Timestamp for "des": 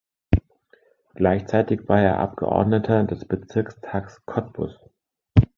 3.03-3.23